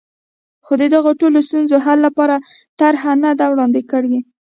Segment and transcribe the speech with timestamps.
[0.65, 2.35] خو د دغو ټولنو ستونزو حل لپاره
[2.79, 4.17] طرحه نه ده وړاندې کړې.